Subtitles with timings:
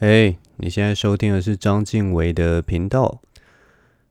[0.00, 3.20] 嘿你现在收听的是张敬伟的频道。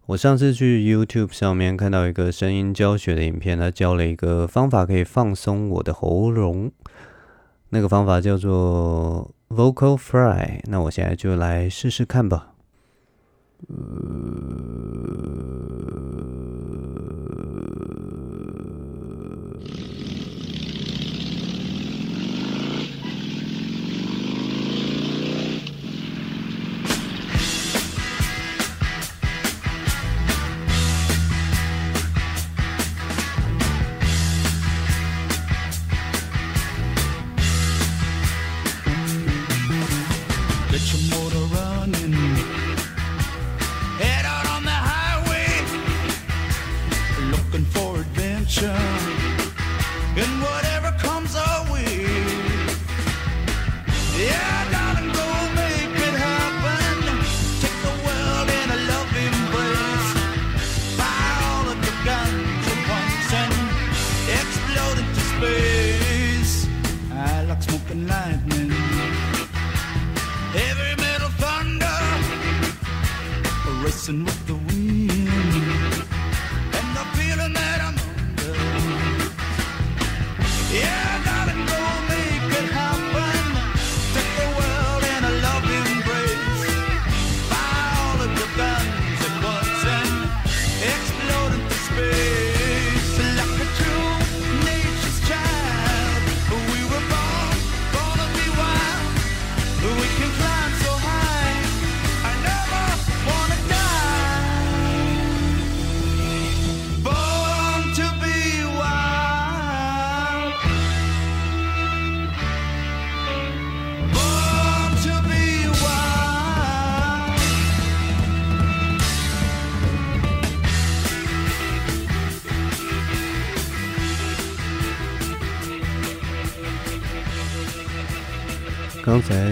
[0.08, 6.74] 我上次去 YouTube 上面看到一个声音教学的影片，他教了一个方法可以放松我的喉咙，
[7.70, 10.60] 那个方法叫做 Vocal Fry。
[10.66, 12.52] 那我现在就来试试看吧。
[13.70, 13.76] 呃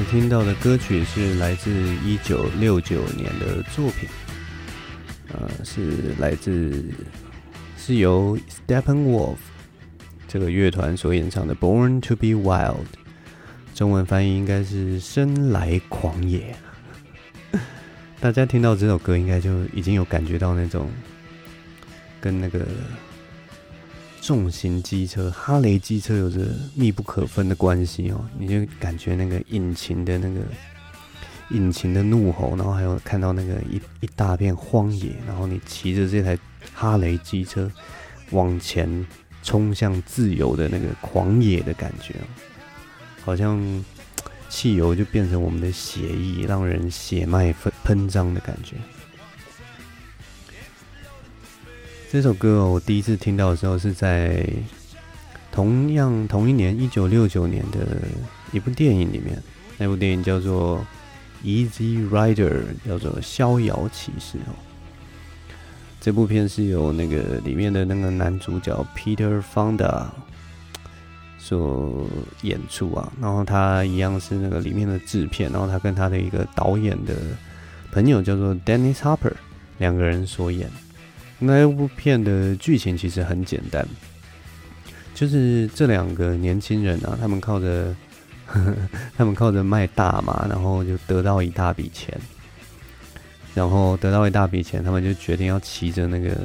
[0.05, 1.71] 听到的歌曲是来自
[2.03, 4.07] 一九六九年的作品，
[5.33, 6.85] 呃，是来自
[7.77, 9.35] 是由 Steppenwolf
[10.27, 12.75] 这个乐团所演唱的《Born to Be Wild》，
[13.73, 16.55] 中文翻译应该是“生来狂野”。
[18.21, 20.89] 大家听到这首歌，应该就已经有感觉到那种
[22.21, 22.65] 跟那个。
[24.25, 30.41] 重型机车，哈雷机车有着密不可分的关系哦，你就感觉那个引擎的那个
[31.51, 36.35] 引擎的怒吼，然后还有看到那个一一大片荒野，然后你骑着这台
[36.73, 37.71] 哈雷机车
[38.31, 39.05] 往前
[39.43, 42.15] 冲向自由的那个狂野的感觉，
[43.23, 43.61] 好像
[44.49, 48.75] 汽油就变成我们的血液，让人血脉喷喷张的感觉。
[52.15, 54.47] 这首歌哦，我第一次听到的时候是在
[55.51, 57.85] 同样同一年一九六九年的
[58.53, 59.37] 一部电影里面，
[59.77, 60.79] 那部电影叫做
[61.45, 64.55] 《Easy Rider》，叫做《逍遥骑士》哦。
[65.99, 70.05] 这部片是由那个里面的那个男主角 Peter Fonda
[71.37, 72.07] 所
[72.43, 77.13] 演出啊，然后他一样是那个里面的制片，然后他跟他的一个导演的
[77.91, 79.33] 朋友叫做 Dennis Hopper
[79.79, 80.71] 两个人所演。
[81.37, 83.85] 那部片的剧情其实很简单，
[85.13, 87.93] 就是这两个年轻人啊，他们靠着
[89.17, 92.17] 他们靠着卖大麻，然后就得到一大笔钱，
[93.53, 96.35] 然后得到一大笔钱，他们就决定要骑着那个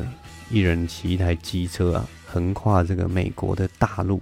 [0.51, 4.21] 一人骑一台机车啊，横跨这个美国的大陆，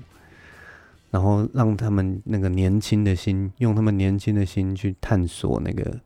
[1.10, 5.98] 然后让他们那个年轻的心，用他们年轻的心去探索那个，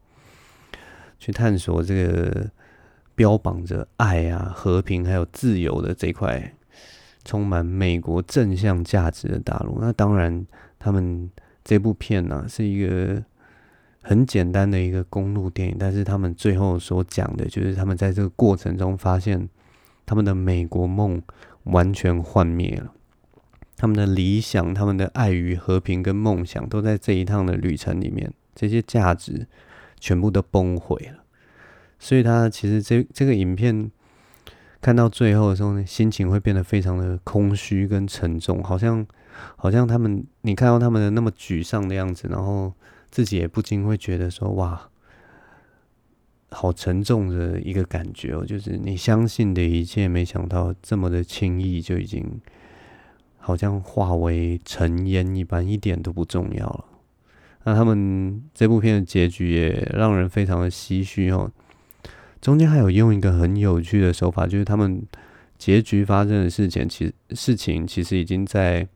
[1.19, 2.49] 去探索这个。
[3.23, 6.53] 标榜着爱啊、和平还有自由的这块
[7.25, 10.45] 充满美国正向价值的大陆，那当然，
[10.77, 11.31] 他们
[11.63, 13.23] 这部片呢、啊、是一个
[14.03, 19.49] 很简单的一个公路电影，但是他们最后所讲的就是他们在这个过程中发现
[20.05, 21.23] 他们的美国梦
[21.63, 22.93] 完全幻灭了，
[23.77, 29.47] 他们的理想、他们的爱与和平跟梦想都在这一趟的旅程里面，这些价值
[30.01, 31.22] 全部都崩毁了。
[32.03, 33.89] 所以他其实这这个影片
[34.81, 39.07] 看到最后的时候呢，心情会变得非常的空虚跟沉重，好像
[39.55, 42.73] 好像他们你看到他们的那么沮丧的样子，然后
[43.09, 44.91] 自己也不禁会觉得说哇，
[46.51, 52.41] 好沉重的一个感觉哦，就是你相信的一切，没想到这么的轻易就已经
[53.39, 56.85] 好像化为尘烟一般，一点都不重要了。
[57.63, 61.49] 那他们这部片的结局也让人非常的唏嘘哦。
[62.43, 65.01] 中间还有用一个很有趣的手法，就是他们
[65.57, 68.87] 结局发生的事情，其事情其实已经在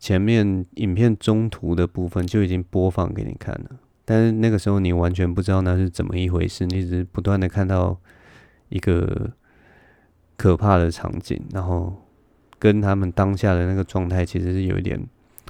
[0.00, 7.96] 前面影片中途的部分就已经播放给你看了，但是那个时候你完全不知道那是怎么一回事，你只是不断的看到
[8.68, 9.30] 一个
[10.36, 12.02] 可怕的场景，然后
[12.58, 15.00] 跟他们当下的那个状态其实是有一点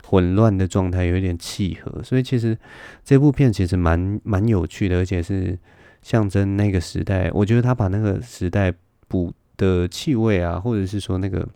[0.05, 2.57] 混乱的状态，有一点契合，所以其实
[3.03, 5.59] 这部片其实蛮蛮有趣的，而且是
[6.05, 7.29] 象征那个时代。
[7.33, 8.73] 我觉得他把那个时代
[9.09, 11.49] 补的气味啊，或者是说那个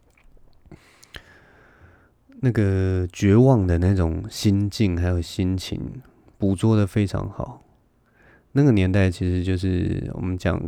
[2.41, 5.81] 那个绝望的那种心境还有心情，
[6.37, 7.63] 捕捉的非常好。
[8.51, 10.61] 那个年代其实就是我们讲。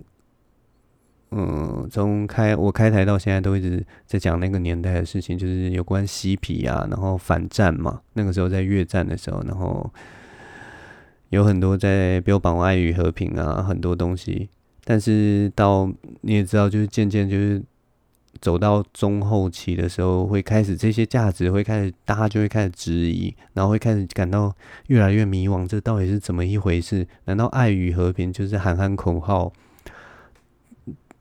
[1.33, 8.01] 嗯，从开我开台到现在都一直在讲那个年代的事情，就是有关嬉皮啊，然后反战嘛。
[8.15, 9.89] 那个时候在越战的时候，然后
[11.31, 14.49] 有很多在标榜爱与和平啊，很多东西。
[14.85, 15.91] 但是到
[16.21, 17.63] 你也知道，就是渐渐就是
[18.41, 24.53] 走到中后期的时候，会开始这些价值会开始，大家就会开始质疑，然后会开始感到
[24.89, 27.07] 越来越迷惘，这到底是怎么一回事？
[27.27, 29.53] 难道爱与和平就是喊喊口号？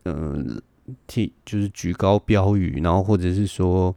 [0.05, 0.59] 嗯，
[1.05, 3.95] 替就是举高标语，然后或者是说，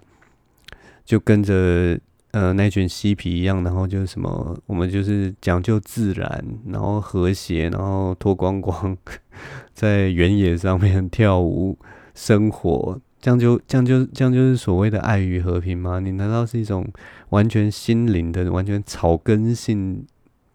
[1.05, 1.99] 就跟着
[2.32, 8.94] 呃那群嬉皮一样，然后就是什么，我们就是讲究自然，然后和谐，然后脱光光
[9.73, 11.79] 在原野上面跳舞
[12.14, 16.00] 生活，这样就这样就这样就是所谓的爱与和平吗？
[16.00, 16.87] 你难道是一种
[17.31, 20.05] 完全心灵的、完全草根性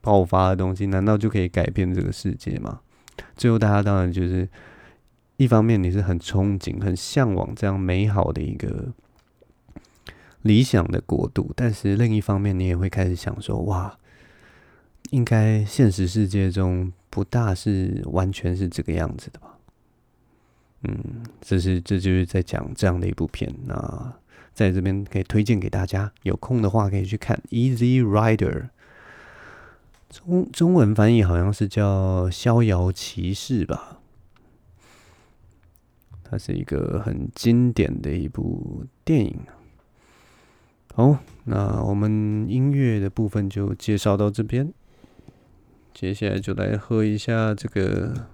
[0.01, 0.85] 爆发的东西？
[0.87, 2.81] 难道就可以改变这个世界吗？
[3.35, 4.47] 最后大家当然就是。
[5.39, 8.91] 一方面你是很憧憬、很向往这样美好的一个
[10.43, 13.97] 理想的国度，但是另一方面你也会开始想说：哇，
[15.09, 19.57] 应该现实世界中不大是完全是这个样子的吧？
[20.83, 23.53] 嗯，这是这就是在讲这样的一部片。
[23.65, 24.13] 那
[24.53, 28.69] 在这边可以推荐给大家，有空的话可以去看《Easy Rider》，
[30.09, 33.99] 中中文翻译好像是叫《逍遥骑士》吧。
[36.23, 39.39] 它是一个很经典的一部电影。
[40.97, 44.73] 好，那我们音乐的部分就介绍到这边，
[45.93, 48.27] 接下来就来喝一下这个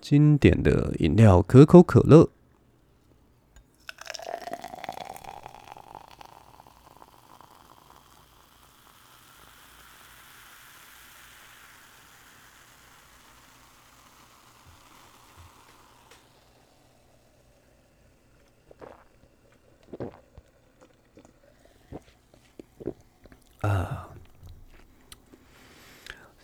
[0.00, 2.30] 经典的饮料——可口可乐。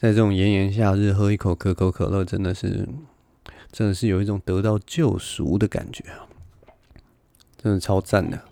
[0.03, 2.89] 在这种炎炎夏日喝一口可口可乐，真的是，
[3.71, 6.27] 真的是有一种得到救赎的感觉啊！
[7.57, 8.43] 真的超赞的，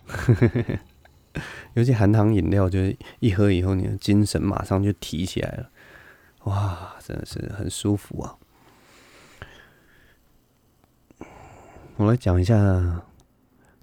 [1.75, 5.69] 尤其含糖饮料，就是一喝以后，你的精神马上就提起来了，
[6.45, 8.37] 哇，真的是很舒服啊！
[11.97, 13.03] 我来讲一下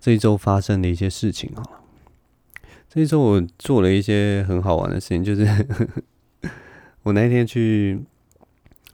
[0.00, 1.62] 这一周发生的一些事情啊。
[2.88, 5.44] 这一周我做了一些很好玩的事情，就是
[7.02, 8.00] 我那天去，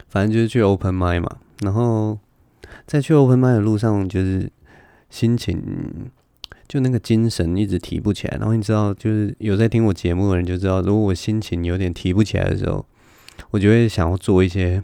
[0.09, 2.19] 反正就是去 Open Mic 嘛，然后
[2.87, 4.51] 在去 Open Mic 的路上，就是
[5.11, 6.11] 心情
[6.69, 8.37] 就那个精神一直提不起来。
[8.39, 12.87] 然后你知道，就是有在听我节目的人就知道，如果我心情有点提不起来的时候，
[13.51, 14.83] 我就会想要做一些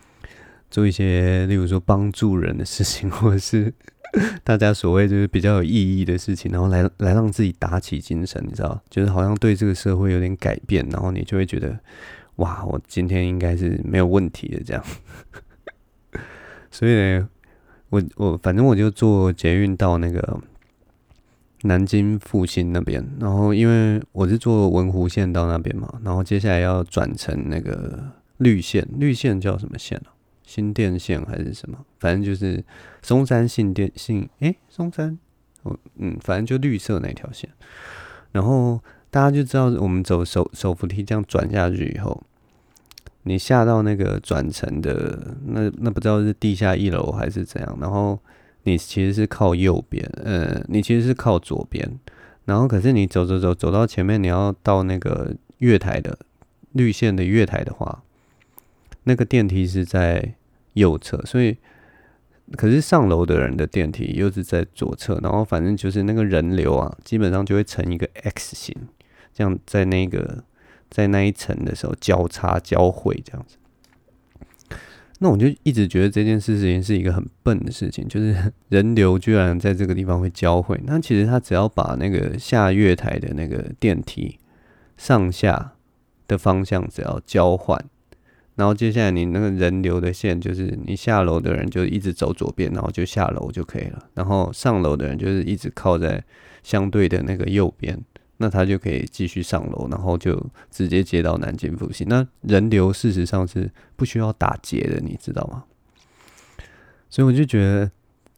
[0.70, 3.72] 做一些，例如说帮助人的事情，或者是。
[4.42, 11.78] 大家所谓就是比较有意义的事情，然后来来让自己打起精神，你知道，就是好像对这个社会有点改变，然后你就会觉得，
[12.38, 14.84] 哇，我今天应该是没有问题的这样。
[16.70, 17.28] 所以呢，
[17.90, 20.40] 我我反正我就坐捷运到那个
[21.62, 30.14] 南京复兴那边，然后因为我是坐文湖线到那边嘛，然后接下来要转乘那个绿线，绿线叫什么线啊？
[30.44, 31.84] 新店线还是什么？
[31.98, 32.64] 反正就是
[33.02, 35.18] 松山新店信诶，松山，
[35.64, 37.50] 哦嗯，反正就绿色那条线。
[38.30, 42.22] 然后大家就知道，我们走手手扶梯这样转下去以后，
[43.22, 47.78] 你下到那个转乘的那那不知道是地下一楼还是怎样。
[47.80, 48.18] 然后
[48.64, 51.98] 你其实是靠右边，呃，你其实是靠左边。
[52.44, 56.18] 然后可是你走走走走到前面，你要到那个月台的
[56.72, 58.02] 绿线的月台的话，
[59.04, 60.34] 那个电梯是在
[60.74, 61.56] 右侧，所以
[62.56, 68.74] 可是上楼的人的电梯又是在左侧，然后反正就是那个人流啊，基本上就会成一个 X 型，
[69.38, 70.42] 这样在那个
[70.90, 73.56] 在那一层的时候交叉交汇这样子。
[75.20, 80.80] 那我就一直觉得这件事情是一个很笨的事情，就是人流居然在这个地方会交汇。
[80.84, 84.40] 那其实他只要把那个下月台的那个电梯
[84.96, 85.74] 上下
[86.26, 87.80] 的方向只要交换。
[88.56, 94.08] 然后接下来你那个人流的线，就是你下楼的人就一直走左边，然后就下楼就可以了。
[94.14, 96.24] 然后上楼的人就是一直靠在
[96.64, 97.96] 相对的那个右边，
[98.38, 102.06] 那他就可以继续上楼，然后就直接接到南京复兴。
[102.08, 105.64] 那人流事实上是不需要打结的，你知道吗？
[107.10, 107.90] 所以我就觉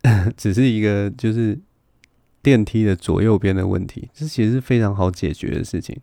[0.02, 1.59] 得， 只是一个就是
[2.42, 5.99] 电梯的左右边的问题，这其实是非常好解决的事情。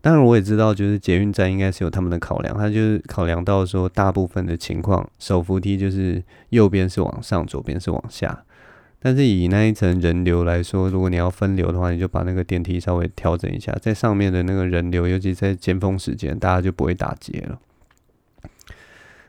[0.00, 8.44] 当然，我也知道，就是捷运站应该是有他们的考量，他就是考量到说，大部分的情况，手扶梯就是右边是往上，左边是往下。
[9.00, 17.60] 但是以那一层人流来说，如果你要分流的话，你就把那个电梯稍微调整一下，在上面的那个人流，尤其在尖峰时间，大家就不会打结了。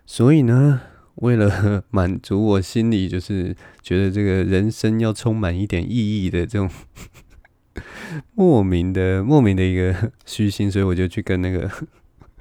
[0.06, 0.82] 所以呢，
[1.16, 6.70] 为了满足我心里就是觉得这个人生要充满一点意义的这种。
[8.34, 11.70] 莫名的莫名的一个虚心，所以我就去跟那个，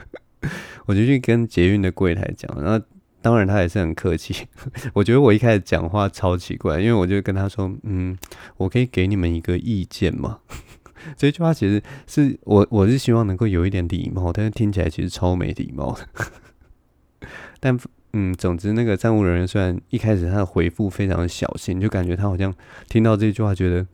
[0.87, 2.85] 我就去跟捷运的柜台讲，然后
[3.21, 4.47] 当然他也是很客气。
[4.95, 8.17] 我觉得我一开始讲话超奇怪，因为我就跟他说：“嗯，
[8.57, 10.41] 我可以给你们一个意见吗？”
[11.17, 17.29] 这句话其实是我我是希望能够有一点礼貌，但是听起来其实超没礼貌的。
[17.61, 17.79] 但
[18.13, 22.55] 嗯，总之那个站务人员虽然一开始他的回复非常的小心，就感觉他好像
[22.89, 23.87] 听到这句话觉得。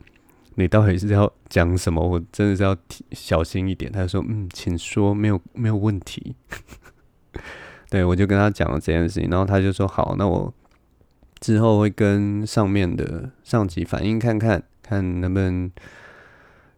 [0.57, 2.01] 你到底是要讲什么？
[2.01, 2.77] 我真的是要
[3.11, 3.91] 小心一点。
[3.91, 6.37] 他就说：“嗯，请说，没有没有问题。”
[7.95, 10.53] 对，我就跟他讲了这件事情，然后他就说：“好，那我
[11.39, 15.71] 之后会跟上面的上级反映看看，看能不能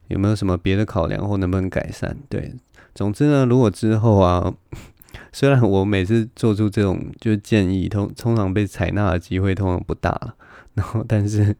[0.08, 2.52] 有没有什么别的考量，或能不能改善。”对，
[2.94, 4.52] 总之呢，如果之后啊，
[5.32, 10.34] 虽然我每次做出这种就是建议，通通常被采纳的机会通常不大，
[10.74, 11.56] 然后但是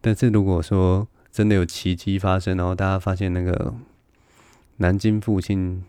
[0.00, 3.74] 但是如果说真的有奇迹发生，然后大家发现那个
[4.76, 5.82] 南京附近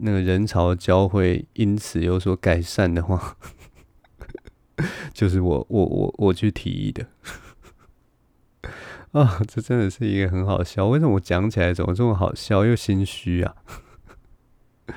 [0.00, 3.36] 那个人潮交汇因此有所改善的话，
[5.12, 7.06] 就是我我我我去提议的
[9.12, 10.86] 啊，这真的是一个很好笑。
[10.86, 13.54] 为什么我讲起来怎么这么好笑又心虚啊？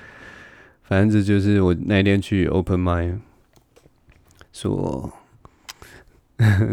[0.83, 3.19] 反正这就是我那天去 Open Mind
[4.51, 5.11] 所。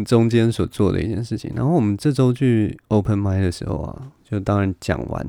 [0.05, 5.25] 中间所做的一件事情，然后我们这周去 Open Mind 的时候啊，就当然讲完，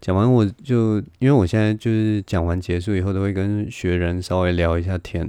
[0.00, 5.28] 讲完我就因为我现在就是讲完结束以后都会跟学人稍微聊一下天，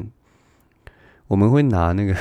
[1.27, 2.15] 我们会拿那个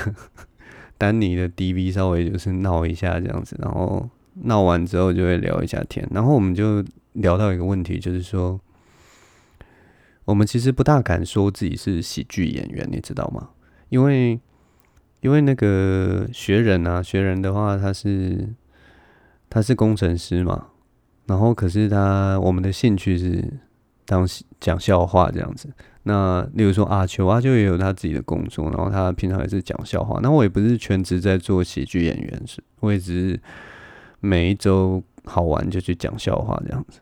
[0.98, 4.08] 丹尼的 DV 稍微就是闹一下这样子，然后
[4.42, 8.60] 闹完之后就会聊一下天，然后我们就聊到一个问题，就是说
[10.24, 13.50] 我们其实不大敢说自己是喜剧演员，你知道吗？
[13.88, 14.40] 因为
[15.20, 18.48] 因为那个学人啊，学人的话，他是
[19.48, 20.68] 他是工程师嘛，
[21.26, 23.44] 然后可是他我们的兴趣是
[24.04, 24.26] 当
[24.60, 25.68] 讲笑话这样子。
[26.04, 30.20] 那例如说阿秋，阿秋也有他自己的工作，然后他平常也是讲笑话。
[30.22, 33.40] 那我也不是全职在做喜剧演员，是我也只是
[34.20, 37.00] 每一周好玩就去讲笑话这样子。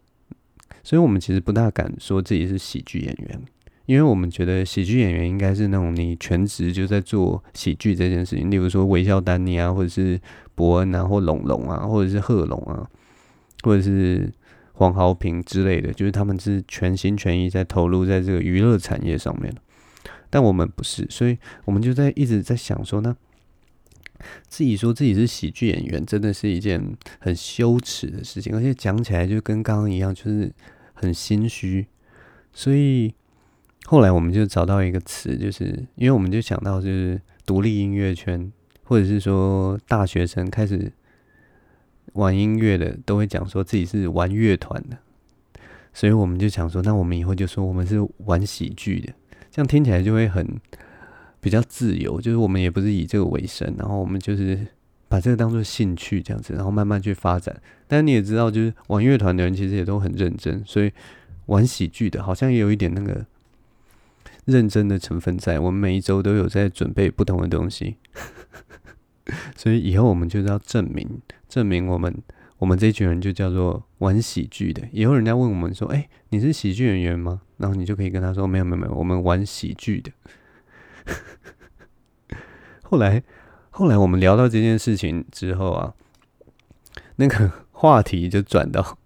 [0.82, 3.40] 所以我们其实不大敢说自己是喜剧演员。
[3.86, 10.18] 因为我们觉得喜剧演员应该是那种你全职就在做喜剧这件事情，例如说微笑丹尼啊，或者是
[10.54, 12.88] 伯恩啊，或龙龙啊，或者是贺龙啊，
[13.64, 14.32] 或者是
[14.74, 19.52] 黄豪平之类的，就是他们是全心全意在投入在这个娱乐产业上面。
[20.30, 23.16] 但我们不是，所以我们就在一直在想说呢，
[24.46, 30.52] 自己说自己是喜剧演员，真的是一件很羞耻的事情，而且讲起来就跟刚刚一样，就是
[30.92, 31.86] 很心虚，
[32.52, 33.12] 所以。
[33.86, 35.66] 后来我们就找到一个词，就是
[35.96, 38.50] 因为我们就想到，就是独立音乐圈，
[38.82, 40.90] 或者是说大学生开始
[42.12, 44.98] 玩音乐的，都会讲说自己是玩乐团的，
[45.92, 49.12] 所以我们就想说，那我们以后就说我们是玩喜剧的，
[49.50, 50.46] 这样听起来就会很
[51.40, 54.66] 比较自由，就是我们也不是以这个为生，然后我们就是
[55.08, 57.60] 把这个当做兴趣这样子，然后慢慢去发展。
[57.88, 60.92] 但你也知道，就是玩乐团的人其实也都很认真，所以
[61.46, 63.26] 玩喜剧的好像也有一点那个。
[64.46, 67.96] 认真的成分在，我们每一周都有在准备不同的东西，
[69.56, 71.08] 所以以后我们就是要证明，
[71.54, 72.12] 证明我们
[72.58, 74.82] 我们这群人就叫做玩喜剧的。
[74.90, 80.10] 以后人家问我们说：“哎，你是喜剧演员吗？”然后你就可以跟他说：“没有，没有，没有，我们玩喜剧的。
[82.82, 83.22] ”后来，
[83.70, 85.94] 后来我们聊到这件事情之后啊，
[87.14, 88.98] 那个 话题就转到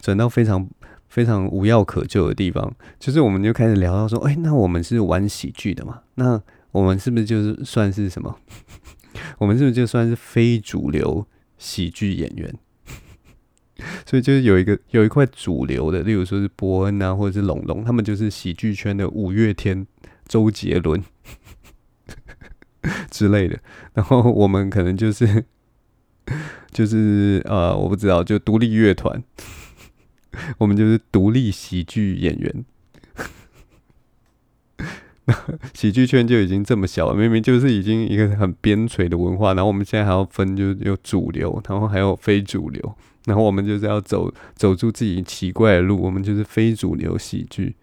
[0.00, 0.68] 转到非常
[1.08, 6.02] 非常无药可救的地方，就是我们就开始聊到说，哎，那我们是玩喜剧的嘛？
[6.14, 6.40] 那
[6.70, 8.38] 我们是不是就是算是什么？
[9.38, 11.26] 我们是不是就算是非主流
[11.58, 12.54] 喜剧演员？
[14.06, 19.86] 所以就是有一个有一块主流的，例如说是伯恩啊，或者是龙龙，他们就是喜剧圈的五月天、
[20.26, 21.04] 周杰伦
[23.10, 23.58] 之类的。
[23.94, 25.44] 然后我们可能就是
[26.72, 29.22] 就是呃，我不知道，就独立乐团，
[30.58, 32.64] 我们就是独立喜剧演员。
[35.74, 42.94] 喜剧圈就已经这么小了，明明就是已经一个很边陲的文化，然后我们现在还要分，就有主流，然后还有非主流。
[43.26, 47.76] 然后我们就是要走走出自己奇怪的路，我们就是非主流喜剧。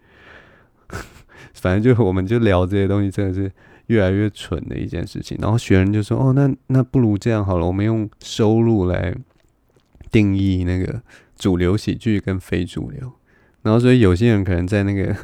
[1.54, 3.50] 反正就我们就聊这些东西，真的是
[3.86, 5.38] 越来越蠢的一件事情。
[5.40, 9.14] 然后学人就说：“哦，那那不如这样好了，我们用收入来
[10.10, 11.00] 定义那个
[11.36, 13.12] 主流喜剧跟非主流。”
[13.62, 15.16] 然后所以有些人可能在那个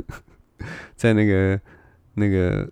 [0.95, 1.61] 在那个
[2.15, 2.69] 那个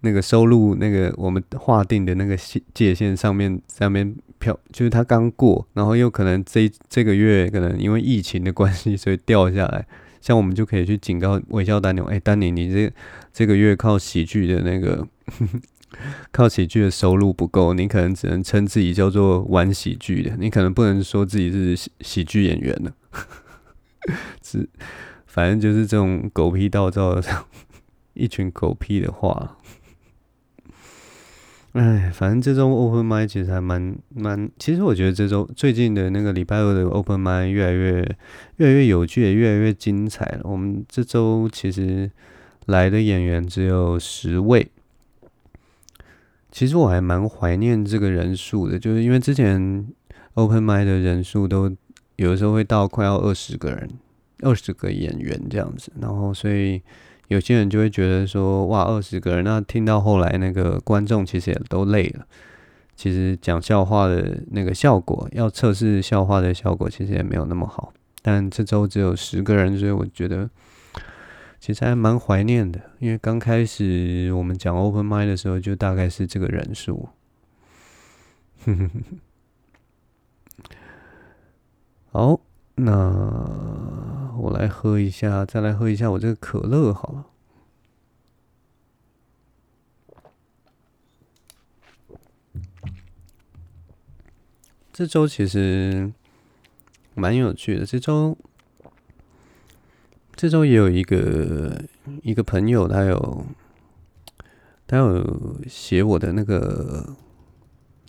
[0.00, 2.36] 那个收入那个我们划定的那个
[2.72, 4.14] 界限上面上面。
[4.36, 9.86] 票就是他刚过，然后又可能这这个月可能因为疫情的关系，所以掉下来。
[10.20, 12.92] 像我们就可以去警告微笑丹尼，哎，丹尼，你这
[13.32, 15.06] 这个月靠喜剧的那个
[16.30, 22.92] 靠喜剧的收入不够，你可能只能称自己叫做玩喜剧的，你可能不能说自己是喜喜剧演员了。
[24.44, 24.68] 是，
[25.26, 27.22] 反正就是这种狗屁倒灶的
[28.14, 29.58] 一群狗屁的话。
[31.74, 37.94] 哎，反正这周 Open m i 其实还蛮蛮，其实我觉得这周最近的那个礼拜二的 Open m i 越来越
[38.58, 40.42] 越来越有趣，也越来越精彩了。
[40.44, 42.08] 我们这周其实
[42.66, 44.70] 来的演员只有十位，
[46.52, 49.84] 其实我还蛮怀念这个人数的，就是因为之前
[50.34, 51.76] Open m i 的人数都
[52.14, 53.90] 有的时候会到快要二十个人，
[54.42, 56.80] 二十个演员这样子，然后所以。
[57.34, 62.24] 有些人就会觉得说，哇，二十个人，那听到后来那个观众其实也都累了。
[62.94, 67.92] 其实讲笑话的那个效果，要测试笑话的效果，其实也没有那么好。
[68.22, 70.48] 但这周只有十个人，所以我觉得
[71.58, 72.80] 其实还蛮怀念的。
[73.00, 77.08] 因为刚开始我们讲 Open Mind 的时候，就大概是这个人数。
[82.12, 82.40] 好，
[82.76, 84.22] 那。
[84.36, 87.24] 我来喝一下，再来喝一下我这个可乐好了。
[94.94, 96.12] 这周其实
[97.14, 97.84] 蛮有趣的。
[97.84, 98.38] 这周，
[100.36, 101.82] 这周也有一个
[102.22, 103.44] 一个朋友，他有
[104.86, 107.16] 他有写我的那个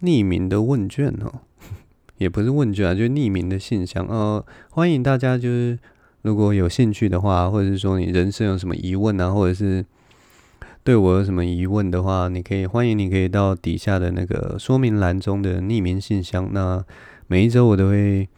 [0.02, 1.42] 匿名的问卷哦，
[2.20, 4.06] 也不是问卷啊，就是匿名的信箱。
[4.06, 5.80] 呃，欢迎大家就是。
[6.22, 9.86] 如果有兴趣的话，或者是说你人生有什么疑问啊，或者是
[10.86, 16.48] 对我有什么疑问的话，你可以欢迎，你可以到底下的那个说明栏中的匿名信箱。
[16.54, 16.86] 那
[17.26, 18.30] 每一周我都会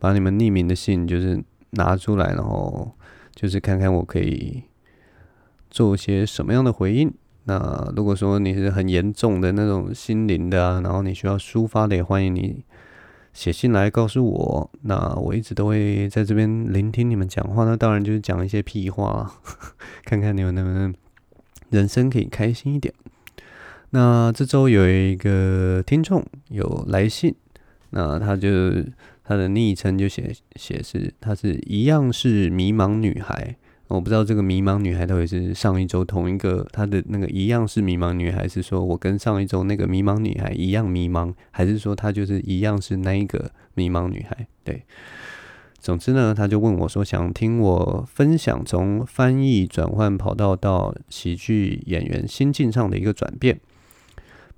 [0.00, 2.90] 把你们匿名的信就是拿出来，然后
[3.36, 4.64] 就是看看我可以
[5.70, 7.14] 做些什么样的回应。
[7.44, 12.64] 那如果说你是很严重的那种心灵的啊，然后你需要抒发的，也欢迎你。
[13.32, 17.64] 写信来告诉我，那我一直都会在这边聆听你们讲话。
[17.64, 19.30] 那当然就是讲一些屁话，
[20.04, 20.92] 看看你们能不能
[21.70, 22.92] 人生可以开心一点。
[23.90, 27.34] 那这周有一个听众有来信，
[27.90, 28.48] 那他就
[29.24, 33.56] 他的昵称就写写是，他是一样是迷茫女孩。
[33.88, 44.48] 我不知道这个迷茫女孩到底是上一周同一个她的那个一样是迷茫女孩，是说我跟上一周那个迷茫女孩一样迷茫，还是说她就是一样是那一个迷茫女孩？
[44.64, 44.82] 对，
[45.86, 53.60] 总之呢，他就问我说，想听我分享从翻译转换跑道到喜剧演员心境上的一个转变。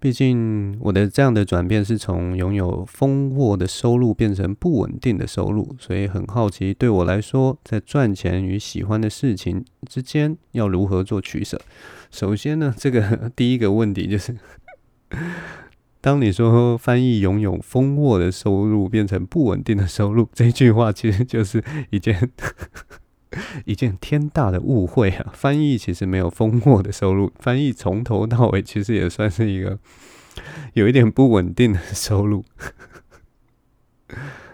[0.00, 11.60] 毕竟我的这样的转变是从拥有丰沃的收入变成不稳定的收入，所以很好奇，对我来说，在赚钱与喜欢的事情之间要如何做取舍？
[12.10, 14.34] 首先呢，这个 第一个问题就是，
[16.00, 22.30] 当你说翻译拥有丰沃的收入变成不稳定的收入，这句话其实就是一件。
[23.66, 25.30] 一件天大的误会啊！
[25.34, 29.78] 翻译其实没有丰厚的收入，翻译从头到尾其实也算是一个
[30.72, 32.42] 有一点不稳定的收入。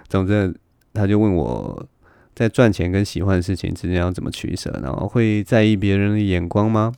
[0.08, 0.52] 总之，
[0.92, 1.86] 他就问我
[2.34, 6.92] 在赚钱跟喜欢的事情之间要怎么取舍，然后会在意别人的眼光吗？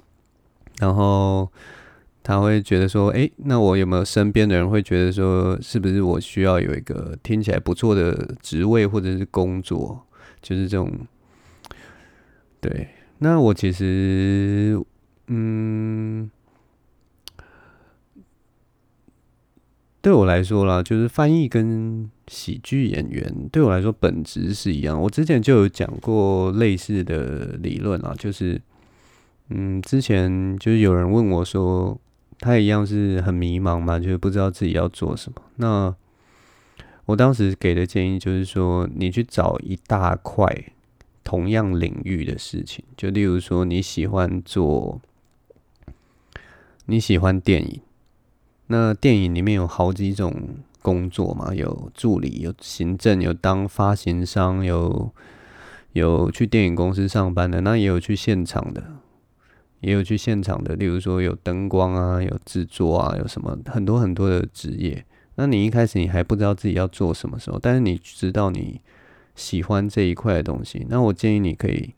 [0.78, 1.52] 然后
[2.28, 10.04] 他会觉得说，诶，那我有没有身边的人会觉得说，是不是我需要有一个听起来不错的职位或者是工作，
[10.42, 10.90] 就是这种。
[12.60, 14.76] 对，那我其实，
[15.28, 16.28] 嗯，
[20.00, 25.00] 对我来说啦，就是翻译跟喜剧演员对我来说本质是一样。
[25.00, 28.60] 我之前就有讲过类似的理论啊，就是，
[29.50, 31.96] 嗯，之前就是有人问我说。
[32.38, 35.42] 他一样是很迷茫嘛，就是不知道自己要做什么。
[35.56, 35.94] 那
[37.06, 40.64] 我当时给的建议就是说，你去找一大块
[41.24, 45.00] 同样领域的事情，就例如说你喜欢做，
[46.86, 47.80] 你喜欢电影，
[48.66, 50.34] 那电影里面有好几种
[50.82, 55.10] 工作嘛，有助理，有行政，有当发行商，有
[55.92, 58.84] 有去电影公司上班的，那也有去现场的。
[59.80, 65.04] 也有去现场的，例如说有灯光啊，有制作啊，有什么很多很多的职业。
[65.34, 68.80] 那你一开始你还不知道自己要做什么时候，但是你知道你
[69.34, 71.92] 喜欢这一块的东西，那我建议你可以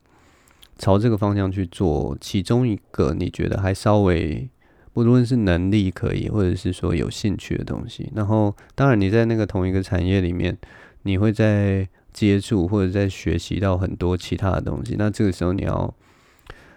[0.77, 4.49] 朝这个方向去做其中一个你觉得还稍微
[4.93, 8.11] 不论是能力可以，或者是说有兴趣的东西。
[8.15, 10.59] 然后当然你在那个同一个产业里面，
[11.03, 14.97] 你会在接触或者在学习到很多其他的东西。
[14.99, 15.95] 那这个时候你要。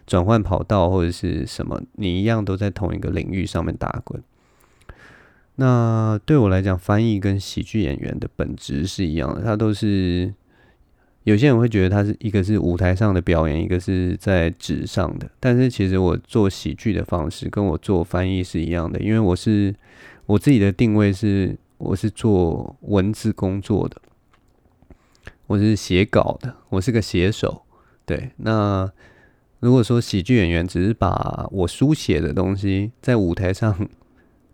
[0.08, 4.22] 转换跑道或者是什么，你一样都在同一个领域上面打滚。
[5.56, 10.34] 那对我来讲，翻译跟喜剧演员的本质是一样的，它都是
[11.24, 15.30] 有些人会觉得它是一个是舞台上的表演，一个是在纸上的。
[15.40, 19.76] 但是其实我做喜剧的方式跟我做翻译是一样的，因为我是
[20.26, 24.02] 我自己的定位是我是做文字工作的，
[25.48, 27.64] 我是写稿的，我是个写手。
[28.06, 28.92] 对，那。
[29.62, 33.88] 如果说喜剧演员只是把我书写的东西在舞台上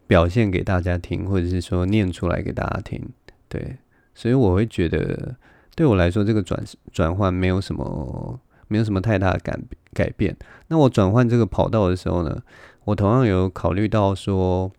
[0.06, 3.02] 表现给大家听，或者是说念出来给大家听，
[3.48, 3.78] 对，
[4.14, 5.34] 所以我会觉得
[5.76, 9.58] 对我来说这个转转换没有什么没有什么太大的改
[9.94, 10.36] 改变。
[10.68, 12.44] 那我转换这个跑道的时候呢，
[12.84, 14.70] 我同样有考虑到说，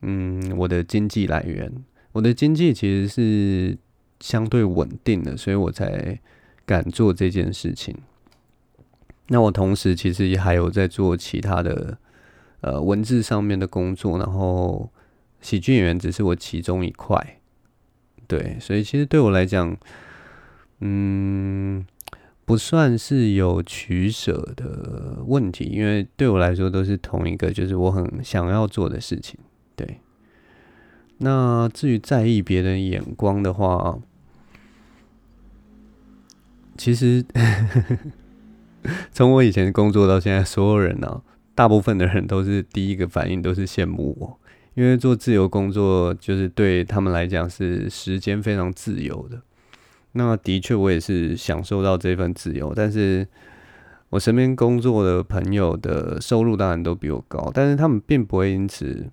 [0.00, 1.70] 嗯，我的经济来源，
[2.12, 3.76] 我的经济其实是
[4.20, 6.18] 相对稳定的，所以我才
[6.64, 7.94] 敢做这件事情。
[9.30, 11.98] 那我同时其实也还有在做其他的
[12.62, 14.90] 呃文字上面的工作，然后
[15.42, 17.38] 喜剧演员只是我其中一块，
[18.26, 19.76] 对，所以其实对我来讲，
[20.80, 21.84] 嗯，
[22.46, 29.38] 不算是有取舍的问题，因为对我来说都是同一个，就是我很想要做的事情，
[29.76, 30.00] 对。
[31.18, 33.98] 那至于在意别人眼光的话，
[36.78, 37.22] 其实。
[39.10, 41.22] 从我以前工作到现在，所有人呢、
[41.54, 44.38] 大部分的人都是第一个反应都是羡慕我，
[44.74, 49.40] 因为做自由工作就是对他们来讲是时间非常自由的。
[50.12, 53.26] 那的确，我也是享受到这份自由，但是
[54.10, 59.10] 我身边工作的朋友的收入当然都比我高，但是他们并不会因此。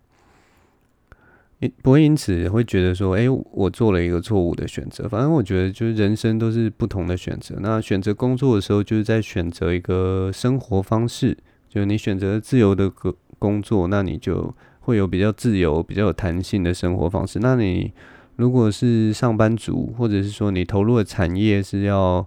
[1.82, 5.08] 不会因此会觉得说，哎，我做了一个错误的选择。
[5.08, 7.56] 反正我觉得，就是人生都是不同的选择。
[7.60, 11.38] 那选择工作的时候，就是在选择一个生活方式。
[11.68, 17.40] 就是你选择自由的工工作，那你就会有比较自由、比较有弹性的生活方式。
[17.40, 17.92] 那你
[18.38, 22.26] 如果是上班族，或者是说你投入的产业是要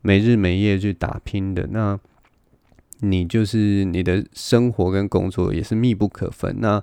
[0.00, 1.98] 没日没夜去打拼的，那
[3.00, 6.56] 你就是你的生活跟工作也是密不可分。
[6.60, 6.82] 那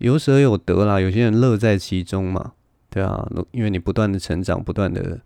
[0.00, 2.52] 有舍有得啦，有些人乐在其中嘛，
[2.88, 5.20] 对啊，因为你不断的成长，不断的、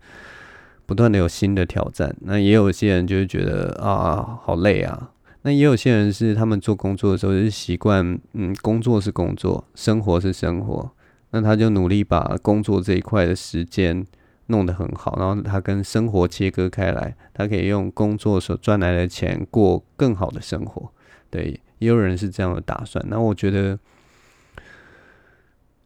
[0.85, 2.13] 不断的有新的挑战。
[2.21, 5.11] 那也有些人就是觉得啊，好累啊。
[5.43, 10.91] 那也有些人是他们做工作的时候就是习惯，嗯，工作是工作，生活是生活。
[11.31, 14.05] 那他就努力把工作这一块的时间
[14.47, 20.91] 弄得很好，然后他跟生活切割开来，他可以用工作所赚来的钱过更好的生活。
[21.29, 23.01] 对，也有人是这样的打算。
[23.07, 23.79] 那我觉得。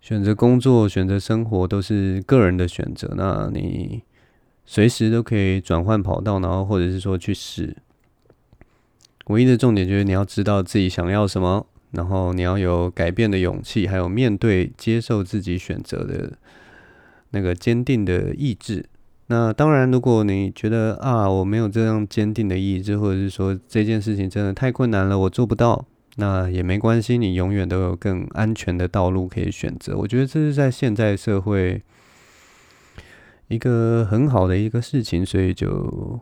[0.02, 3.14] 选择工作、选择生活都是个人的选择。
[3.16, 4.04] 那你
[4.66, 7.76] 随时都可以转换跑道，然后或者是说去试。
[9.28, 16.34] 唯一的重点就是你要知道自己想要什么，然后你要有改变的勇气，还有面对、接受自己选择的
[17.32, 18.86] 那个坚定的意志。
[19.28, 25.86] 那当然，如果你觉得啊，我没有这样坚定的意志，或者是说这件事情真的太困难了，我做不到。
[26.20, 29.98] 那也没关系，你永远都有更安全的道路可以选择。
[29.98, 31.82] 我觉得这是在现在社会
[33.48, 36.20] 一个很好的一个事情，所以就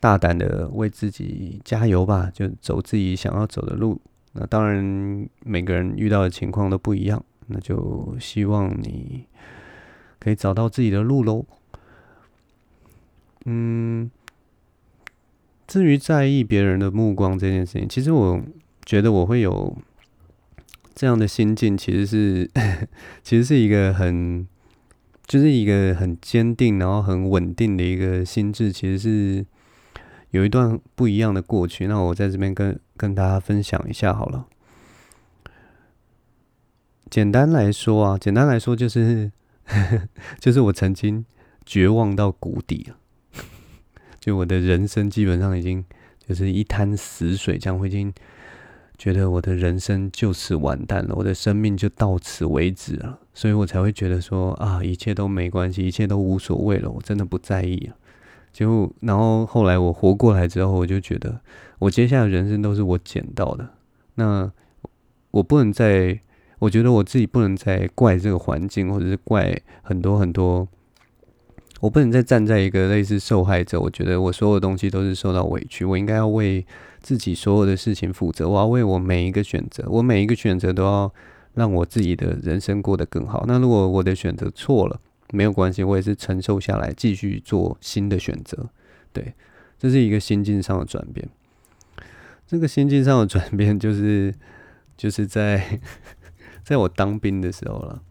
[0.00, 4.00] 大胆的为自己加油吧，就走自己想要走的路。
[4.32, 9.26] 那当然每个人遇到的情况都不一样，那就希望你
[10.18, 11.44] 可以找到自己的路喽。
[13.44, 14.10] 嗯，
[15.66, 18.40] 至于在意别人的目光这件事情，其实我
[18.84, 19.76] 觉得我会有
[20.94, 22.50] 这样的心境，其实是
[23.22, 24.46] 其实是一个很
[25.26, 29.46] 就是一个很坚定，然后很稳定的一个心智，其实是
[30.30, 31.86] 有一段不一样的过去。
[31.86, 34.46] 那我在这边跟跟大家分享一下好了。
[37.10, 39.30] 简单来说啊，简单来说就是
[40.40, 41.24] 就是我曾经
[41.64, 42.96] 绝望到谷底了。
[44.20, 45.84] 就我的人生基本上已经
[46.26, 48.12] 就是一滩死水，这样我已经
[48.96, 57.94] 觉得我的人生就此完蛋了，我的生命就到此为止了，所以我才会觉得说啊，一切都没关系，一切都无所谓了，我真的不在意了。
[58.52, 61.40] 就然后后来我活过来之后，我就觉得
[61.80, 63.68] 我接下来人生都是我捡到的，
[64.14, 64.50] 那
[65.32, 66.20] 我不能再，
[66.60, 70.68] 我觉得我自己不能再怪这个环境，或者是怪很多很多。
[71.80, 76.64] 我不能再站在一个类似受害者，我觉得我所有东西都是受到委屈，我应该要为
[77.04, 81.12] 自己所有的事情负责，我要为我每一个选择，我每一个选择都要
[81.52, 83.44] 让我自己的人生过得更好。
[83.46, 84.98] 那如果我的选择错了，
[85.30, 88.70] 没有关系，我也是承受下来，继续做新的选择。
[89.12, 89.34] 对，
[89.78, 91.28] 这是一个心境上的转变。
[92.46, 94.34] 这个心境上的转变，就是
[94.96, 95.78] 就是在
[96.64, 98.02] 在我当兵的时候了，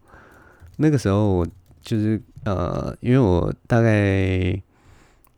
[0.76, 1.46] 那个时候我。
[1.84, 4.58] 就是呃，因为我大概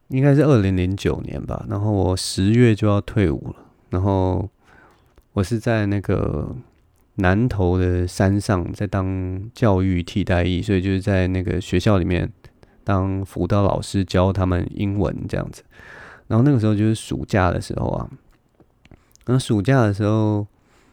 [0.08, 3.56] 应该是二零零九年吧，然后我十月就要退伍了，
[3.90, 4.48] 然后
[5.32, 6.54] 我是在那个
[7.16, 12.30] 南投的山上在当教育替代役，所以就是在那个学校里面
[12.84, 15.62] 当辅导老师教他们英文这样子。
[16.28, 18.10] 然后那个时候就是暑假的时候啊，
[19.26, 20.46] 那暑假的时候。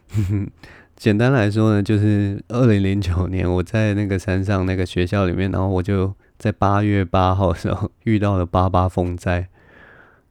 [0.09, 0.47] 呵呵
[0.95, 9.47] 简单来说呢，就是二零零九年我在那个山上那个学校里面，然后我就在八月八号的时候遇到了八八风灾，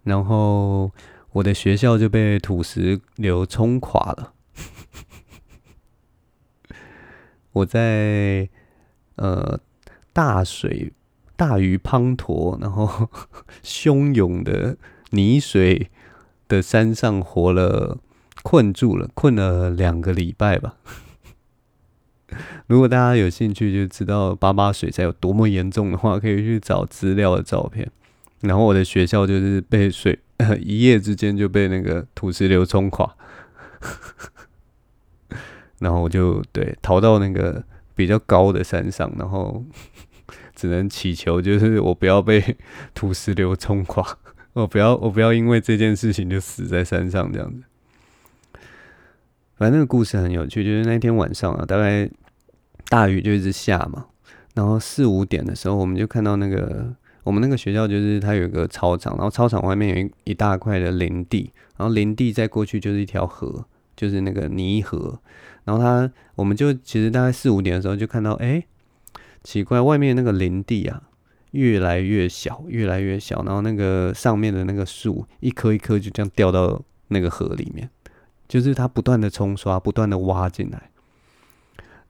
[0.02, 0.90] 然后
[1.32, 4.34] 我的学校就被土石流冲垮了。
[7.52, 8.50] 我在
[9.16, 9.58] 呃
[10.12, 10.92] 大水
[11.34, 13.08] 大雨滂沱，然后
[13.64, 14.76] 汹涌的
[15.12, 15.90] 泥水
[16.46, 17.96] 的山上活了。
[18.44, 20.74] 困住了，困了两个礼拜吧。
[22.68, 27.90] 如果大家有兴趣，就知道八八水灾有多么严重的话，可以去找资料的照片。
[28.40, 30.18] 然后我的学校就是被水，
[30.60, 33.14] 一夜之间就被那个土石流冲垮。
[35.80, 37.62] 然后我就对逃到那个
[37.94, 39.64] 比较高的山上，然后
[40.54, 42.56] 只能祈求，就是我不要被
[42.94, 44.18] 土石流冲垮，
[44.52, 47.62] 我不要，我不要因为这件事情就死在山上这样子。
[49.56, 52.08] 反正那个故事很有趣，就是那天晚上啊，大概
[52.88, 54.06] 大雨就一直下嘛，
[54.54, 63.64] 然后四五点的时候，我们就看到那个我们那个学校就是它有一个操场，然后操场外面有一一大块的林地，然后林地再过去就是一条河，
[63.96, 65.18] 就是那个泥河，
[65.64, 68.64] 然后它我们就其实大概四五点的时候就看到，哎，
[69.42, 71.02] 奇怪，外面那个林地啊
[71.52, 77.88] 越来越小，越来越小，然后那个上面的那个树一棵一棵就这样掉到那个河里面。
[78.48, 80.90] 就是它不断的冲刷，不断的挖进来，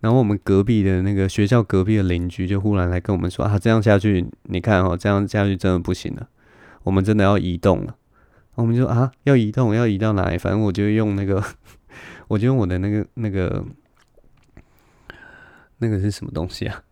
[0.02, 6.28] 然后我们隔壁的那个学校隔壁的邻居就忽然来跟我们说：“啊，这样下去，你看哦，这样下去真的不行了，
[6.82, 7.96] 我们真的要移动了。”
[8.56, 10.36] 我们就说：“啊，要移动，要移到哪里？
[10.36, 11.42] 反正我就用那个，
[12.28, 13.64] 我就用我的那个那个
[15.78, 16.82] 那个是什么东西啊？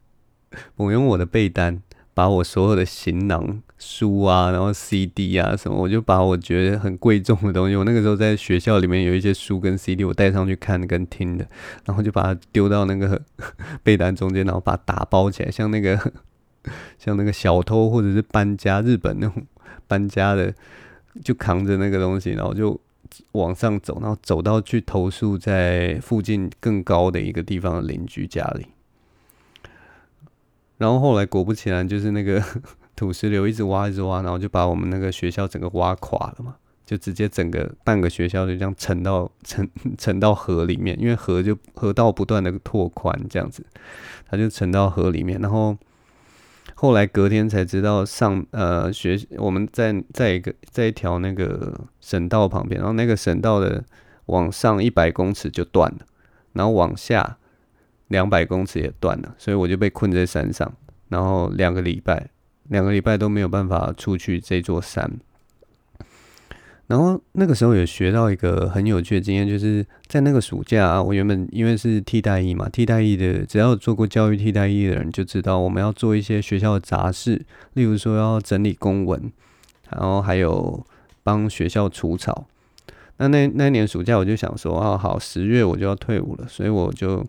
[0.76, 1.80] 我用我的被单。”
[2.14, 11.44] 把我所有的行囊、书啊，然后 CD 啊什么，我就把我觉得很贵重的东西，我那个时候在学校里面有一些书跟 CD，我带上去看跟听的，
[11.84, 13.20] 然后就把它丢到那个
[13.82, 15.98] 被单中间，然后把它打包起来，像那个
[16.96, 19.44] 像那个小偷或者是搬家，日本那种
[19.88, 20.54] 搬家的，
[21.24, 22.80] 就扛着那个东西，然后就
[23.32, 28.68] 往上走，然后走到去投诉在附近更高的一个地方的邻居家里。
[30.78, 32.42] 然后后来果不其然，就是那个
[32.94, 43.64] 土石流一直挖，一直挖，然后就把我们那个学校整个挖垮了嘛，就直接整个半个学校就这样沉到沉 沉到河里面，因为河就河道不断的拓宽，这样子，
[44.28, 45.40] 它就沉到河里面。
[45.40, 45.76] 然后
[46.74, 53.84] 后来隔天才知道上呃学我们在在一个在一条那个省道旁边，然后那个省道的
[54.26, 55.98] 往上一百公尺就断了，
[56.52, 57.38] 然后往下。
[58.08, 60.70] 两百公尺也断了，所以我就被困在山上，
[61.08, 62.28] 然后两个礼拜，
[62.68, 65.10] 两个礼拜都没有办法出去这座山。
[66.88, 77.40] 然后那个时候有学到一个很有趣的经验，就是在那个暑假，我原本因为是替代役嘛，替代役的只要做过教育替代役的人就知道，我们要做一些学校的杂事，
[77.74, 79.32] 例如说要整理公文，
[79.90, 80.84] 然后还有
[81.22, 82.46] 帮学校除草。
[83.16, 87.24] 那那那年暑假我就想说啊，好，十月我就要退伍了，所以我就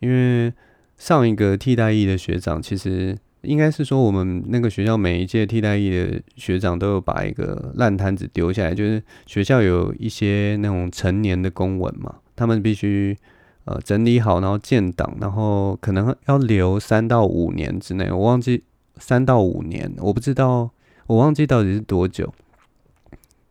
[0.00, 0.52] 因为
[0.98, 3.16] 上一个替代役的学长其实。
[3.46, 13.16] 应该是说，我们那个学校每一届替代役的学长都有把一个烂摊子丢下来，就是学校有一些那种成年的公文嘛，他们必须
[13.64, 18.64] 呃整理好，然后建档，然后可能要留三到五年之内，我忘记
[18.98, 20.70] 三到五年，我不知道，
[21.06, 22.34] 我忘记到底是多久，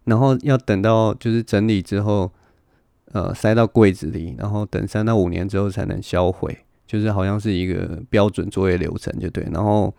[0.04, 2.32] 然后要等到就是整理之后，
[3.14, 6.64] 呃塞到柜子里，然后等三到五年之后才能销毁。
[6.88, 9.45] 就是好像是一个标准作业流程，就对。
[9.52, 9.93] 然后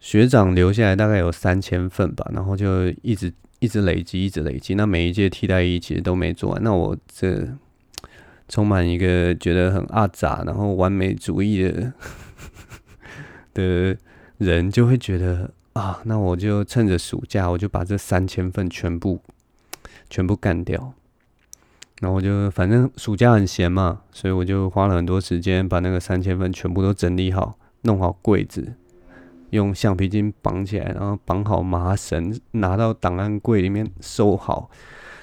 [0.00, 4.74] 学长留下来大概有三千份吧，然后就一直一直累积，一直累积。
[4.74, 6.62] 那每一届替代役其实都没做完。
[6.62, 7.48] 那我这
[8.48, 11.92] 充满一个觉得很阿杂，然后完美主义的
[13.54, 13.96] 的
[14.38, 19.22] 人，就会觉得啊，那我就趁着暑假，我就把这三千份全部
[20.10, 20.92] 全部干掉。
[22.02, 28.74] 然后我就反正暑假很闲嘛，所以我就花了很多时间把那个三千份全部都整理好，弄好柜子，
[29.50, 34.68] 用橡皮筋绑起来，然后绑好麻绳，拿到档案柜里面收好，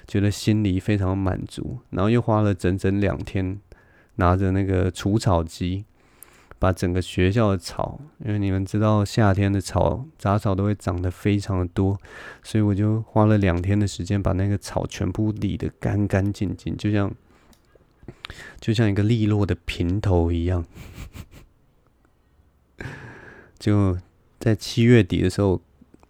[0.08, 1.80] 觉得心里非常满足。
[1.90, 3.60] 然后又花了整整两天，
[4.16, 5.84] 拿着那个除草机。
[6.60, 11.98] 把整个学校的草，因为你们知道夏天的草杂草都会长得非常的多，
[12.44, 17.12] 所以我就花了两天的时间把那个草全部理得干干净净，就像
[18.60, 20.66] 就像一个利落的平头一样。
[23.58, 23.98] 就
[24.40, 25.62] 在七月底的时候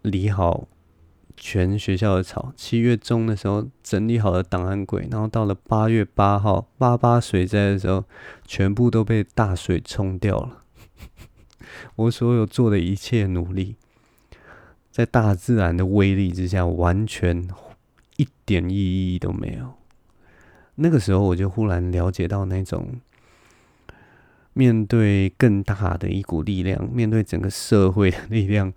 [0.02, 0.66] 理好。
[1.42, 8.04] 全学校的草，七月中的时候整理好了档案柜，然后到了八月八号八八水灾的时候，
[8.46, 10.62] 全部都被大水冲掉了。
[11.96, 13.76] 我所有做的一切努力，
[14.90, 17.48] 在大自然的威力之下，完全
[18.18, 19.72] 一点意义都没有。
[20.74, 23.00] 那个时候，我就忽然了解到那种
[24.52, 28.70] 面对更大的一股力量，面对整个社会的力量。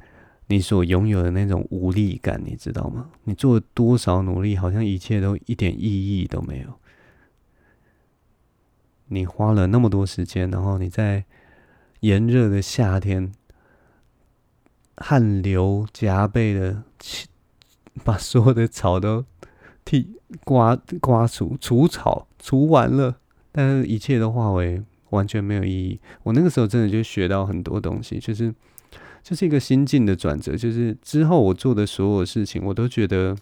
[0.48, 3.10] 你所拥有的那种无力感，你知道吗？
[3.24, 6.68] 你做了多少努力，好像一切都一点意义都没有。
[9.08, 11.24] 你花了那么多时间，然后你在
[12.02, 13.32] 炎热的夏天，
[14.98, 16.84] 汗流浃背的，
[18.04, 19.26] 把所有的草都
[19.86, 23.18] 剃刮刮除除草除完了，
[23.52, 26.00] 但是一切都化为完全没有意义。
[26.24, 28.54] 我那个时候真的就学到很多东西，就是。
[29.24, 33.38] 这是一个心境的转折，就是之后我做的所有事情，我都觉得，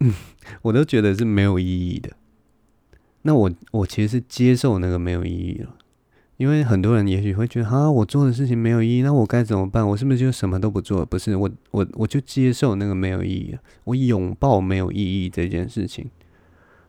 [0.00, 0.14] 嗯，
[0.62, 2.10] 我都觉得是没有意义的。
[3.20, 5.76] 那我我其实是接受那个没有意义了，
[6.38, 9.86] 因为很多人也许会觉得，啊，我做的事情没有意义，那我该怎么办？
[9.86, 11.04] 我是不是就什么都不做？
[11.04, 16.10] 不是，我我我就接受那个没有意义了，我拥抱没有意义这件事情。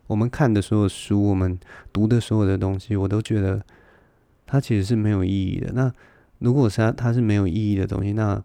[0.07, 1.59] 我们看的所有书，我们
[1.91, 3.61] 读的所有的东西，我都觉得。
[4.45, 5.71] 它其实是没有意义的。
[5.73, 5.91] 那
[6.39, 8.43] 如果是它，它是没有意义的东西，那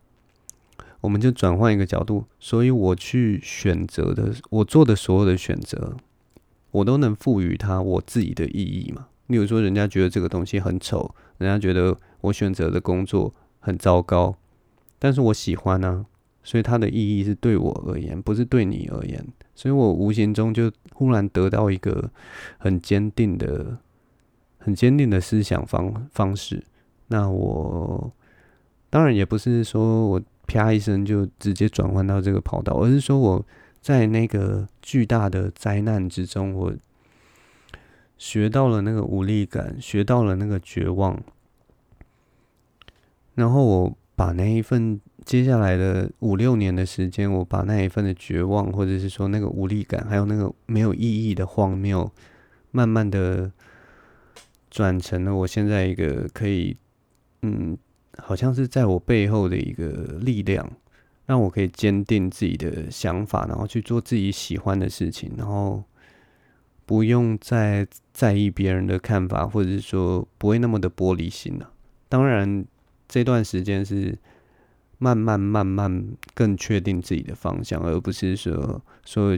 [1.00, 2.24] 我们就转换一个角度。
[2.38, 5.96] 所以我去选择的，我做的所有的选择，
[6.70, 9.08] 我都能赋予它我自己的意义嘛。
[9.26, 14.36] 例如说，人家觉得这个东西很丑，人家觉得我选择的工作很糟糕，
[14.98, 16.06] 但是我喜欢呢，
[16.42, 19.26] 所以它的意义是对我而言，不是对你而言。
[19.54, 22.10] 所以我无形中就忽然得到一个
[22.58, 23.78] 很坚定的。
[24.62, 26.62] 很坚定的思想方方式，
[27.08, 28.12] 那我
[28.90, 33.46] 当然也不是说我啪一声就直接转换到这个跑道，而是说我
[33.80, 36.74] 在那个巨大的灾难之中，我
[38.18, 41.18] 学到了那个无力感，学到了那个绝望，
[43.34, 52.12] 然后我把那一份接下来的五六年的时间，我把那一份的绝望，或者是说那个无力感，还有那个没有意义的荒谬，
[52.72, 53.50] 慢慢的。
[54.70, 56.76] 转成了我现在一个可以，
[57.42, 57.76] 嗯，
[58.18, 59.86] 好像是在我背后的一个
[60.20, 60.70] 力量，
[61.26, 65.82] 让我可以坚定自己的想法，然后去做自己喜欢的事情，然后
[66.86, 71.72] 不用再在意别人的看法，或者是说不会那么的玻璃心了。
[72.08, 72.64] 当然，
[73.08, 74.16] 这段时间是
[74.98, 79.36] 慢慢慢慢更确定自己的方向，而不是说说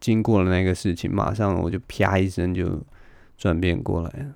[0.00, 2.82] 经过了那个事情，马上我就啪一声就。
[3.38, 4.26] 转变过来，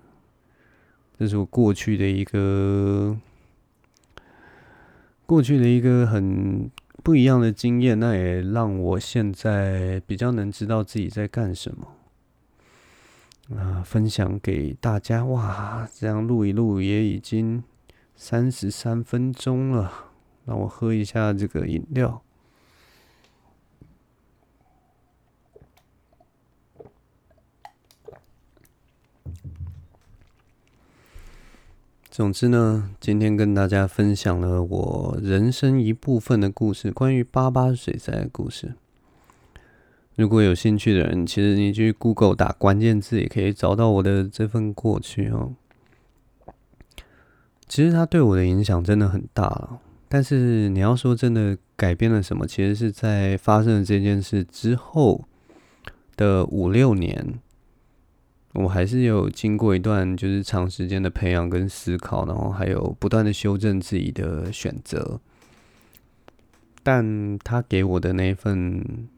[1.18, 3.18] 这是我过去的一个
[5.26, 6.70] 过去的一个很
[7.02, 11.88] 不一样的经验，那也让我现在比较能知道自己在干什么。
[13.56, 15.24] 啊、分享给大家。
[15.24, 17.62] 哇，这样录一录也已经
[18.14, 19.92] 三十三分钟了，
[20.46, 22.22] 让我喝一下这个饮料。
[32.12, 38.74] 总之呢，今天跟大家分享了我人生一部分的故事，关于八八水灾的故事。
[40.14, 45.54] 如果有兴趣的人，其实你去 Google 打关键字，也可以找到我的这份过去哦。
[47.66, 55.24] 其实它对我的影响真的很大了，但是你要说真的改变了什么，其实是在发生了这件事之后
[56.14, 57.40] 的五六年。
[58.54, 65.18] 我还是有经过一段就是长时间的培养跟思考，然后还有不断的修正自己的选择，
[66.82, 69.08] 但他给我的那份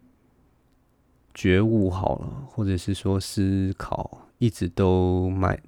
[1.35, 5.59] 觉悟好了，或者是说思考，一直都埋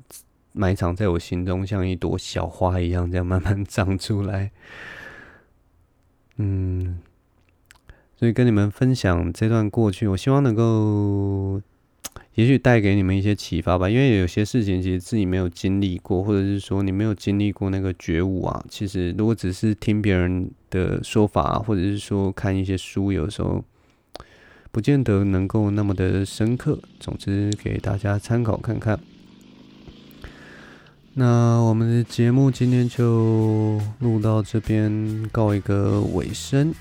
[0.53, 4.53] 埋藏在我心中，像一朵小花一样，这样慢慢 长出来。
[6.37, 7.01] 嗯，
[8.14, 11.61] 所以跟你们分享这段过去，我希望能够。
[12.34, 18.62] 也许带给你们一些启发吧，因为有些事情其实自己没有经历过，或者是说你没有经历过那个觉悟啊。
[18.68, 23.64] 其实如果只是听别人的说法，或者是说看一些书，有时候
[24.70, 26.78] 不见得能够那么的深刻。
[27.00, 29.00] 总之，给大家参考看看。
[31.14, 36.74] 那我们的节目今天就录到这边，告一个尾声。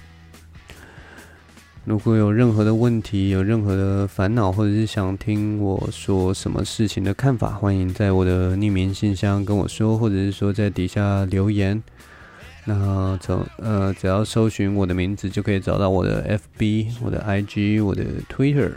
[1.86, 11.82] 如果有任何的问题，有任何的烦恼，或者是想听我说什么事情的看法，欢迎在我的匿名信箱跟我说，或者是说在底下留言。
[12.66, 18.04] 那找呃，只要搜寻我的名字，就可以找到我的 FB、我的 IG、我的
[18.36, 18.72] Twitter。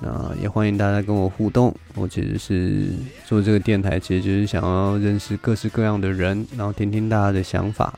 [0.00, 1.72] 那也欢迎大家跟我互动。
[1.94, 2.88] 我其实是
[3.24, 7.96] 做这个电台，其实就是想要认识各式各样的人，然后听听大家的想法。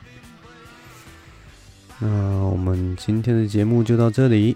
[1.99, 2.07] 那
[2.45, 4.55] 我们今天的节目就到这里，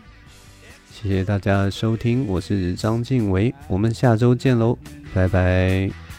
[0.92, 4.78] 谢谢大家收听，我是张静伟，我们下周见喽，
[5.14, 6.11] 拜拜。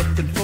[0.00, 0.39] looking